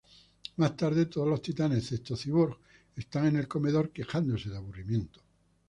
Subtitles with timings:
[0.57, 2.57] Más tarde, todos los titanes excepto Cyborg
[2.95, 5.21] están en el comedor quejándose de aburrimiento.